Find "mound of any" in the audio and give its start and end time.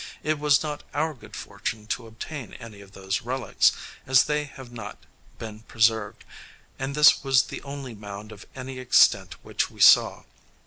7.93-8.79